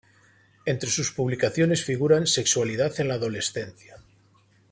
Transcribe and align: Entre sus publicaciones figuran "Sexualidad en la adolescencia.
Entre 0.65 0.89
sus 0.89 1.11
publicaciones 1.11 1.85
figuran 1.85 2.25
"Sexualidad 2.25 2.99
en 2.99 3.07
la 3.09 3.13
adolescencia. 3.13 3.97